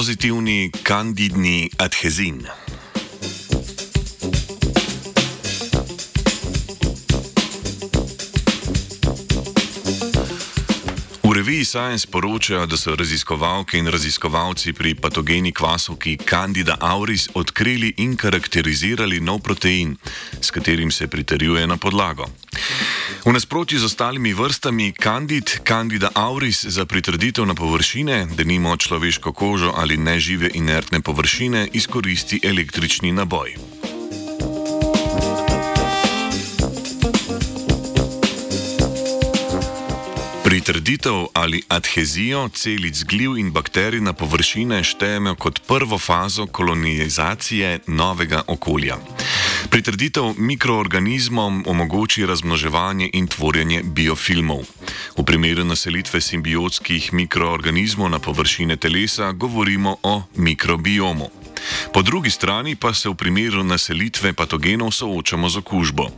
Pozitivni 0.00 0.70
kandidni 0.82 1.68
adhezin. 1.76 2.46
V 11.22 11.32
reviji 11.34 11.64
Science 11.64 12.06
poročajo, 12.10 12.66
da 12.66 12.76
so 12.76 12.96
raziskovalke 12.96 13.78
in 13.78 13.92
raziskovalci 13.92 14.72
pri 14.72 14.94
patogeni 14.94 15.52
kvasovki 15.52 16.16
Candida 16.16 16.76
auris 16.80 17.28
odkrili 17.34 17.92
in 17.96 18.16
karakterizirali 18.16 19.20
nov 19.20 19.44
protein, 19.44 19.96
s 20.40 20.50
katerim 20.50 20.90
se 20.90 21.06
pritrjuje 21.06 21.66
na 21.66 21.76
podlago. 21.76 22.24
V 23.24 23.32
nasprotju 23.32 23.78
z 23.78 23.84
ostalimi 23.84 24.34
vrstami, 24.34 24.92
Candid, 25.02 25.60
Candida 25.68 26.10
auris 26.14 26.64
za 26.64 26.86
pritrditev 26.86 27.46
na 27.46 27.54
površine, 27.54 28.26
da 28.36 28.44
nimo 28.44 28.76
človeško 28.76 29.32
kožo 29.32 29.72
ali 29.76 29.96
nežive 29.96 30.50
inertne 30.54 31.00
površine, 31.00 31.68
izkoristi 31.72 32.40
električni 32.42 33.12
naboj. 33.12 33.69
Pritrditev 40.70 41.26
ali 41.34 41.62
adhezijo 41.68 42.48
celic 42.48 43.02
gliv 43.04 43.38
in 43.38 43.50
bakterij 43.52 44.00
na 44.00 44.12
površine 44.12 44.84
štejemo 44.84 45.34
kot 45.34 45.58
prvo 45.66 45.98
fazo 45.98 46.46
kolonizacije 46.46 47.80
novega 47.86 48.42
okolja. 48.46 48.96
Pritrditev 49.70 50.24
mikroorganizmom 50.38 51.64
omogoči 51.66 52.26
razmnoževanje 52.26 53.10
in 53.12 53.26
tvorjenje 53.26 53.82
biofilmov. 53.82 54.62
V 55.18 55.24
primeru 55.24 55.64
naselitve 55.64 56.20
simbiotskih 56.20 57.12
mikroorganizmov 57.12 58.10
na 58.10 58.18
površine 58.18 58.76
telesa 58.76 59.32
govorimo 59.32 59.96
o 60.02 60.22
mikrobiomu. 60.36 61.39
Po 61.92 62.02
drugi 62.02 62.30
strani 62.30 62.76
pa 62.76 62.94
se 62.94 63.08
v 63.08 63.14
primeru 63.14 63.64
naselitve 63.64 64.32
patogenov 64.32 64.92
soočamo 64.92 65.48
z 65.48 65.56
okužbo. 65.56 66.08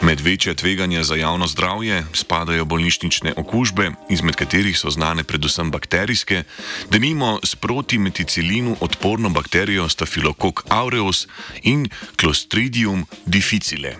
Med 0.00 0.20
večje 0.20 0.54
tveganja 0.54 1.04
za 1.04 1.14
javno 1.14 1.46
zdravje 1.46 2.04
spadajo 2.12 2.64
bolnišnične 2.64 3.34
okužbe, 3.36 3.90
izmed 4.10 4.34
katerih 4.34 4.78
so 4.78 4.90
znane 4.90 5.24
predvsem 5.24 5.70
bakterijske, 5.70 6.42
da 6.90 6.98
nimo 6.98 7.38
s 7.42 7.54
protimeticilinu 7.54 8.76
odporno 8.80 9.28
bakterijo 9.28 9.88
Staphylococcus 9.88 10.64
aureus 10.68 11.26
in 11.62 11.88
Clostridium 12.16 13.06
difficile. 13.26 13.96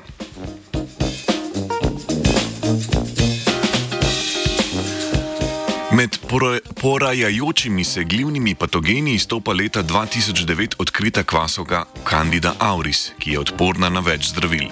Med 5.99 6.19
porajajočimi 6.81 7.85
se 7.85 8.05
glivnimi 8.05 8.55
patogeni 8.55 9.15
izstopa 9.15 9.53
leta 9.53 9.83
2009 9.83 10.75
odkrita 10.79 11.23
kvasovka 11.23 11.85
Candida 12.11 12.55
auris, 12.59 13.11
ki 13.19 13.33
je 13.33 13.41
odporna 13.41 13.89
na 13.89 14.01
več 14.01 14.29
zdravil. 14.31 14.69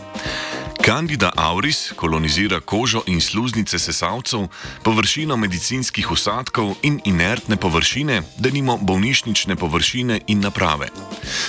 Candida 0.85 1.33
auris 1.37 1.93
kolonizira 1.97 2.61
kožo 2.61 3.03
in 3.07 3.19
sluznice 3.21 3.79
sesalcev, 3.79 4.47
površino 4.87 5.37
medicinskih 5.37 6.11
usadkov 6.11 6.77
in 6.83 7.01
inertne 7.05 7.57
površine, 7.57 8.23
denimo 8.39 8.79
bolnišnične 8.79 9.57
površine 9.57 10.21
in 10.27 10.47
naprave. 10.47 10.93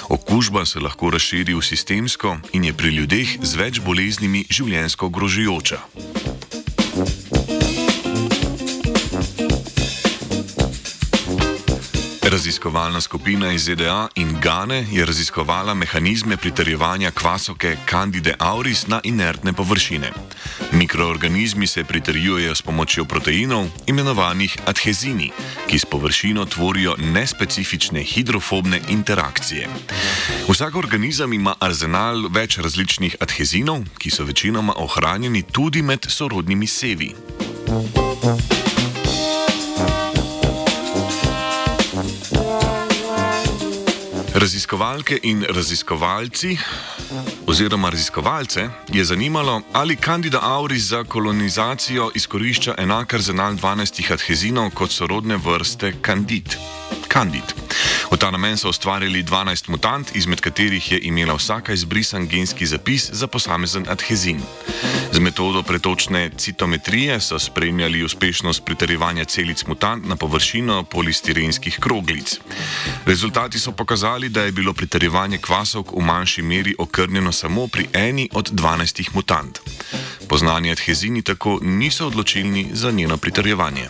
Okužba 0.09 0.65
se 0.65 0.79
lahko 0.79 1.13
razširi 1.13 1.53
v 1.53 1.61
sistemsko 1.61 2.37
in 2.53 2.65
je 2.65 2.73
pri 2.73 2.95
ljudeh 2.97 3.37
z 3.41 3.55
več 3.61 3.79
boleznimi 3.85 4.45
življensko 4.49 5.09
grožujoča. 5.09 5.81
Raziskovalna 12.37 13.01
skupina 13.01 13.51
iz 13.51 13.63
ZDA 13.63 14.07
in 14.15 14.37
Gane 14.41 14.85
je 14.91 15.05
raziskovala 15.05 15.73
mehanizme 15.73 16.37
pritrjevanja 16.37 17.11
kvasovke 17.11 17.77
Candide 17.89 18.33
auris 18.39 18.87
na 18.87 18.99
inertne 19.03 19.53
površine. 19.53 20.11
Mikroorganizmi 20.71 21.67
se 21.67 21.83
pritrjujejo 21.83 22.55
s 22.55 22.61
pomočjo 22.61 23.05
proteinov, 23.05 23.65
imenovanih 23.87 24.57
adhezini, 24.65 25.31
ki 25.67 25.79
s 25.79 25.85
površino 25.85 26.45
tvorijo 26.45 26.95
nespecifične 26.97 28.03
hidrofobne 28.03 28.81
interakcije. 28.89 29.67
Vsak 30.49 30.75
organizem 30.75 31.33
ima 31.33 31.55
arzenal 31.59 32.29
več 32.29 32.57
različnih 32.57 33.15
adhezinov, 33.19 33.81
ki 33.97 34.09
so 34.09 34.23
večinoma 34.23 34.73
ohranjeni 34.77 35.41
tudi 35.41 35.81
med 35.81 36.05
sorodnimi 36.09 36.67
sevi. 36.67 37.15
Thank 37.67 38.51
you. 38.51 38.66
Raziskovalke 44.47 45.19
in 45.23 45.43
raziskovalci, 45.49 46.57
oziroma 47.47 47.89
raziskovalce, 47.89 48.69
je 48.87 49.05
zanimalo, 49.05 49.61
ali 49.73 49.95
Candida 49.95 50.39
auris 50.41 50.83
za 50.83 51.03
kolonizacijo 51.03 52.11
izkorišča 52.15 52.75
enak 52.77 53.13
arzenal 53.13 53.53
12 53.53 54.13
adhezinov 54.13 54.69
kot 54.71 54.91
sorodne 54.91 55.35
vrste 55.35 55.93
Candid. 56.05 56.55
Candid. 57.17 57.49
V 58.11 58.17
ta 58.17 58.29
namen 58.29 58.57
so 58.61 58.69
ustvarili 58.69 59.23
12 59.23 59.69
mutant, 59.73 60.15
izmed 60.15 60.37
katerih 60.37 60.91
je 60.91 60.99
imela 61.01 61.33
vsaka 61.33 61.73
izbrisan 61.73 62.27
genski 62.29 62.65
zapis 62.65 63.09
za 63.09 63.27
posamezen 63.27 63.89
adhezin. 63.89 64.41
Z 65.11 65.19
metodo 65.19 65.63
pretočne 65.63 66.29
citometrije 66.37 67.19
so 67.19 67.39
spremljali 67.39 68.03
uspešnost 68.03 68.65
pritrjevanja 68.65 69.25
celic 69.25 69.65
mutant 69.65 70.05
na 70.05 70.15
površino 70.15 70.83
polistirenskih 70.83 71.79
kroglic. 71.81 72.37
Rezultati 73.05 73.59
so 73.59 73.71
pokazali, 73.71 74.29
da 74.29 74.41
je 74.41 74.51
bilo 74.51 74.73
pritrjevanje 74.73 75.37
kvasovk 75.37 75.97
v 75.97 76.05
manjši 76.05 76.41
meri 76.41 76.75
okrnjeno 76.77 77.31
samo 77.31 77.67
pri 77.67 77.87
eni 77.93 78.29
od 78.33 78.51
12 78.51 79.09
mutant. 79.13 79.59
Poznani 80.29 80.71
adhezini 80.71 81.21
tako 81.21 81.59
niso 81.61 82.07
odločilni 82.07 82.69
za 82.73 82.91
njeno 82.91 83.17
pritrjevanje. 83.17 83.89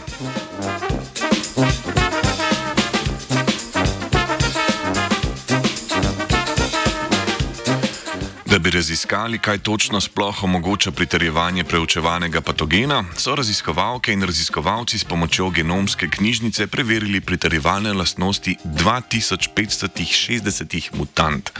Da 8.50 8.59
bi 8.59 8.72
raziskali, 8.72 9.40
kaj 9.40 9.58
točno 9.58 10.02
sploh 10.02 10.44
omogoča 10.44 10.91
pritrjevanje 10.91 11.63
preučevanega 11.63 12.41
patogena, 12.41 13.03
so 13.18 13.35
raziskovalke 13.35 14.13
in 14.13 14.24
raziskovalci 14.24 15.00
s 15.00 15.03
pomočjo 15.03 15.50
genomske 15.50 16.09
knjižnice 16.09 16.68
preverili 16.68 17.22
pritrjevalne 17.22 17.94
lastnosti 17.94 18.56
2560 18.63 20.90
mutant. 20.94 21.52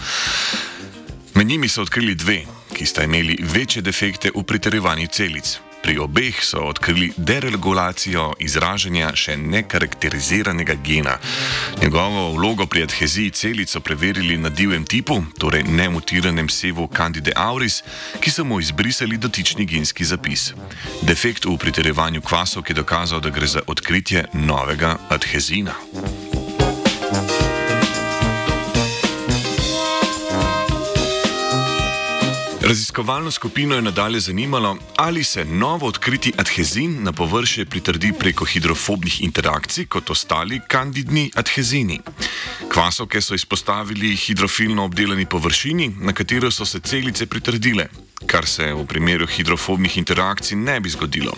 Med 1.36 1.48
njimi 1.48 1.70
so 1.70 1.82
odkrili 1.82 2.16
dve, 2.16 2.46
ki 2.74 2.86
sta 2.86 3.04
imeli 3.04 3.38
večje 3.42 3.82
defekte 3.82 4.32
v 4.36 4.44
pritrjevanju 4.44 5.08
celic. 5.08 5.60
Pri 5.84 5.98
obeh 5.98 6.36
so 6.44 6.62
odkrili 6.68 7.12
deregulacijo 7.18 8.34
izražanja 8.40 9.12
še 9.16 9.38
nekarakteriziranega 9.38 10.76
gena. 10.84 11.18
Njegovo 11.82 12.32
vlogo 12.32 12.66
pri 12.66 12.84
adheziji 12.84 13.32
celic 13.32 13.70
so 13.70 13.80
preverili 13.80 14.38
na 14.38 14.50
divjem 14.50 14.86
tipu, 14.86 15.22
torej 15.40 15.64
nemutiranem 15.64 16.50
sevu 16.50 16.90
Candide 16.98 17.32
auris, 17.36 17.84
ki 18.20 18.32
so 18.32 18.46
mu 18.46 18.60
izbrisali 18.60 19.18
dotični 19.18 19.66
genski 19.66 20.06
zapis. 20.06 20.54
Defekt 21.02 21.46
v 21.46 21.58
pritrjevanju 21.58 22.22
kvasov 22.22 22.64
je 22.70 22.76
dokazal, 22.76 23.20
da 23.20 23.30
gre 23.30 23.48
za 23.48 23.62
odkritje 23.68 24.26
novega 24.34 24.98
adhezina. 25.10 25.76
Raziskovalno 32.68 33.32
skupino 33.32 33.76
je 33.76 33.82
nadalje 33.82 34.20
zanimalo, 34.20 34.78
ali 34.96 35.24
se 35.24 35.46
novo 35.46 35.88
odkriti 35.88 36.34
adhezin 36.38 37.04
na 37.04 37.12
površje 37.14 37.66
pritrdi 37.66 38.14
preko 38.20 38.46
hidrofobnih 38.46 39.22
interakcij 39.24 39.86
kot 39.86 40.10
ostali 40.10 40.60
kandidni 40.68 41.32
adhezini. 41.36 42.00
Kvasovke 42.74 43.22
so 43.22 43.36
izpostavili 43.36 44.16
hidrofilno 44.16 44.84
obdelani 44.84 45.26
površini, 45.26 45.96
na 46.00 46.14
katero 46.14 46.52
so 46.52 46.66
se 46.66 46.80
celice 46.80 47.26
pritrdile, 47.26 47.88
kar 48.26 48.48
se 48.48 48.74
v 48.74 48.86
primeru 48.86 49.28
hidrofobnih 49.28 49.98
interakcij 49.98 50.58
ne 50.58 50.80
bi 50.80 50.90
zgodilo. 50.90 51.34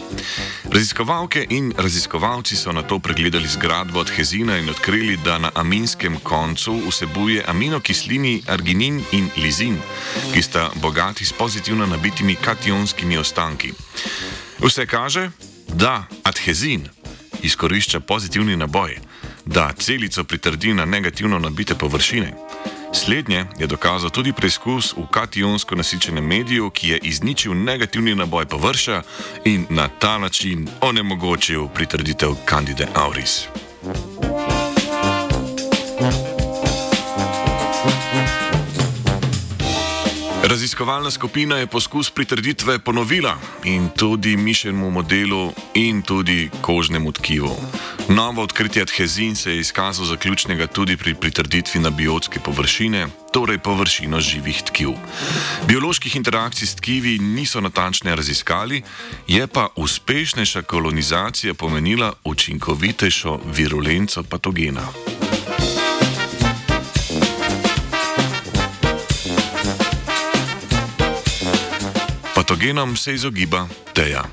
Raziskovalke 0.72 1.46
in 1.50 1.74
raziskovalci 1.78 2.56
so 2.56 2.72
na 2.72 2.82
to 2.82 3.00
pregledali 3.00 3.48
zgradbo 3.48 4.00
adhezina 4.00 4.58
in 4.58 4.70
odkrili, 4.70 5.18
da 5.24 5.38
na 5.38 5.52
aminskem 5.56 6.20
koncu 6.24 6.80
vsebuje 6.88 7.44
aminokislini 7.48 8.42
arginin 8.48 9.04
in 9.12 9.30
lizin, 9.36 9.78
ki 10.34 10.42
sta 10.42 10.70
bogati 10.76 11.26
s 11.26 11.34
pozitivno 11.34 11.86
nabitimi 11.86 12.36
kationskimi 12.36 13.18
ostanki. 13.18 13.74
Vse 14.60 14.86
kaže, 14.86 15.30
da 15.68 16.08
adhezin 16.24 16.88
izkorišča 17.44 18.00
pozitivni 18.00 18.56
naboj, 18.56 18.98
da 19.46 19.74
celico 19.80 20.24
pritrdi 20.24 20.74
na 20.74 20.86
negativno 20.86 21.40
nabite 21.40 21.76
površine. 21.76 22.34
Slednje 22.94 23.46
je 23.58 23.68
dokazal 23.68 24.10
tudi 24.10 24.34
preizkus 24.34 24.94
v 24.98 25.06
kationsko 25.12 25.76
nasičenem 25.76 26.26
mediju, 26.26 26.70
ki 26.70 26.90
je 26.90 26.98
izničil 26.98 27.54
negativni 27.54 28.16
naboj 28.16 28.46
površja 28.46 29.02
in 29.46 29.66
na 29.70 29.88
ta 29.88 30.18
način 30.18 30.68
onemogočil 30.82 31.68
pritrditev 31.68 32.36
Candide 32.50 32.88
auris. 32.96 33.48
Raziskovalna 40.60 41.12
skupina 41.12 41.56
je 41.58 41.68
poskus 41.68 42.10
pritrditve 42.12 42.80
ponovila 42.80 43.38
in 43.64 43.90
tudi 43.90 44.38
mišljenemu 44.38 44.92
modelu 44.92 45.54
in 45.74 46.02
tudi 46.02 46.50
kožnemu 46.62 47.12
tkivu. 47.12 47.56
Novo 48.10 48.44
odkritje 48.44 48.82
adhezin 48.82 49.36
se 49.36 49.52
je 49.52 49.60
izkazalo 49.60 50.08
za 50.08 50.18
ključnega 50.18 50.68
tudi 50.68 50.98
pri 50.98 51.16
pritrditvi 51.16 51.80
na 51.80 51.90
biotske 51.90 52.40
površine, 52.40 53.08
torej 53.32 53.58
površino 53.58 54.20
živih 54.20 54.62
tkiv. 54.62 54.90
Bioloških 55.68 56.16
interakcij 56.16 56.68
s 56.68 56.76
tkivi 56.76 57.20
niso 57.20 57.62
natančne 57.62 58.16
raziskali, 58.16 58.82
je 59.28 59.48
pa 59.48 59.68
uspešnejša 59.76 60.62
kolonizacija 60.62 61.54
pomenila 61.54 62.14
učinkovitejšo 62.24 63.40
virulenco 63.56 64.24
patogena. 64.24 64.88
patogenom 72.60 72.98
se 72.98 73.14
izogiba 73.14 73.68
Teja. 73.94 74.24